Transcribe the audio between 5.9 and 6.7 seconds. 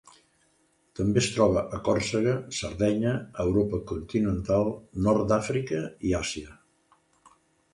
i Àsia.